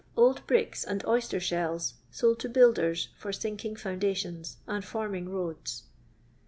[0.17, 5.83] Old bricks and oyster shells, sold to builders, for sinking foundations, and forming roads.